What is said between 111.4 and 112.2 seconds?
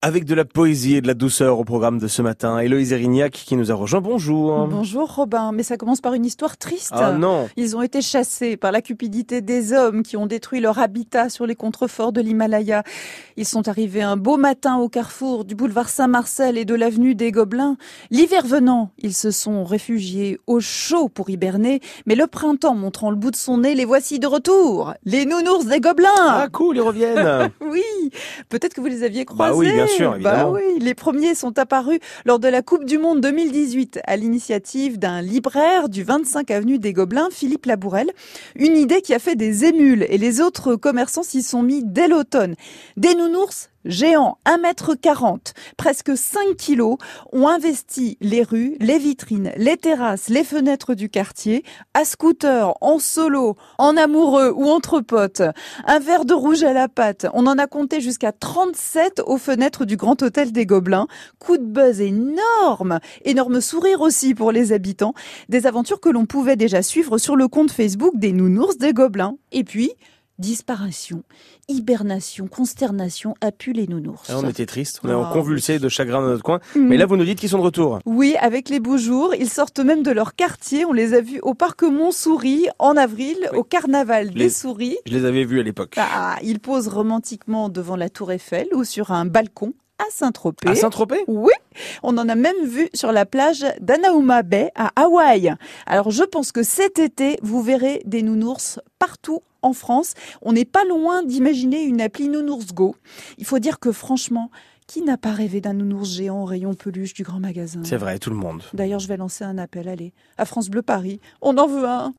On en veut un.